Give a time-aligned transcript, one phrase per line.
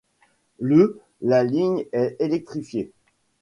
[0.59, 2.91] Le la ligne est électrifiée.